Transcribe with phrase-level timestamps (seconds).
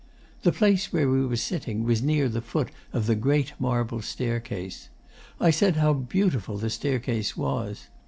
[0.41, 4.89] The place where we were sitting was near the foot of the great marble staircase.
[5.39, 7.85] I said how beautiful the staircase was.